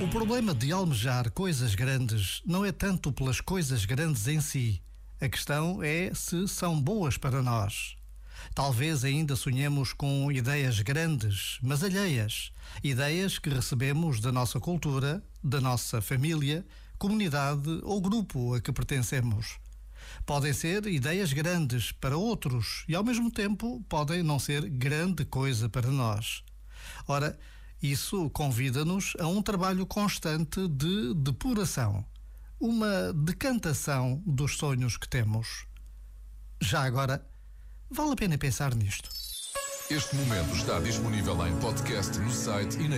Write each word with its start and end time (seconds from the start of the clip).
O 0.00 0.08
problema 0.08 0.54
de 0.54 0.70
almejar 0.70 1.30
coisas 1.30 1.74
grandes 1.74 2.42
não 2.44 2.64
é 2.64 2.70
tanto 2.70 3.10
pelas 3.10 3.40
coisas 3.40 3.84
grandes 3.84 4.28
em 4.28 4.40
si. 4.40 4.82
A 5.20 5.28
questão 5.28 5.82
é 5.82 6.12
se 6.14 6.46
são 6.46 6.80
boas 6.80 7.16
para 7.16 7.42
nós. 7.42 7.96
Talvez 8.54 9.04
ainda 9.04 9.34
sonhemos 9.36 9.92
com 9.92 10.30
ideias 10.30 10.80
grandes, 10.80 11.58
mas 11.62 11.82
alheias. 11.82 12.52
Ideias 12.82 13.38
que 13.38 13.48
recebemos 13.48 14.20
da 14.20 14.30
nossa 14.30 14.60
cultura, 14.60 15.22
da 15.42 15.60
nossa 15.60 16.02
família, 16.02 16.66
comunidade 16.98 17.80
ou 17.82 18.00
grupo 18.00 18.54
a 18.54 18.60
que 18.60 18.72
pertencemos. 18.72 19.58
Podem 20.26 20.52
ser 20.52 20.86
ideias 20.86 21.32
grandes 21.32 21.92
para 21.92 22.16
outros 22.16 22.84
e, 22.88 22.94
ao 22.94 23.02
mesmo 23.02 23.30
tempo, 23.30 23.82
podem 23.88 24.22
não 24.22 24.38
ser 24.38 24.68
grande 24.68 25.24
coisa 25.24 25.68
para 25.68 25.90
nós. 25.90 26.42
Ora, 27.06 27.38
isso 27.82 28.30
convida-nos 28.30 29.14
a 29.18 29.26
um 29.26 29.42
trabalho 29.42 29.86
constante 29.86 30.66
de 30.68 31.14
depuração, 31.14 32.04
uma 32.58 33.12
decantação 33.12 34.22
dos 34.26 34.56
sonhos 34.56 34.96
que 34.96 35.08
temos. 35.08 35.66
Já 36.60 36.82
agora, 36.82 37.24
vale 37.90 38.12
a 38.12 38.16
pena 38.16 38.38
pensar 38.38 38.74
nisto. 38.74 39.10
Este 39.90 40.16
momento 40.16 40.54
está 40.56 40.80
disponível 40.80 41.46
em 41.46 41.54
podcast 41.60 42.18
no 42.18 42.30
site 42.30 42.78
e 42.78 42.88
na. 42.88 42.96